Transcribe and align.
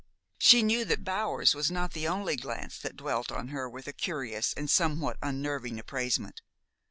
She 0.39 0.63
knew 0.63 0.83
that 0.85 1.03
Bower's 1.03 1.53
was 1.53 1.69
not 1.69 1.93
the 1.93 2.07
only 2.07 2.35
glance 2.35 2.79
that 2.79 2.95
dwelt 2.97 3.31
on 3.31 3.49
her 3.49 3.69
with 3.69 3.87
a 3.87 3.93
curious 3.93 4.51
and 4.55 4.67
somewhat 4.67 5.19
unnerving 5.21 5.77
appraisement. 5.77 6.41